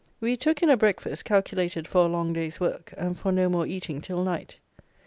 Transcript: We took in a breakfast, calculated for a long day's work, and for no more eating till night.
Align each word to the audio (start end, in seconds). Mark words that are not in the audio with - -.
We 0.19 0.35
took 0.35 0.63
in 0.63 0.69
a 0.71 0.77
breakfast, 0.77 1.25
calculated 1.25 1.87
for 1.87 1.99
a 2.03 2.07
long 2.09 2.33
day's 2.33 2.59
work, 2.59 2.91
and 2.97 3.19
for 3.19 3.31
no 3.31 3.49
more 3.49 3.67
eating 3.67 4.01
till 4.01 4.23
night. 4.23 4.55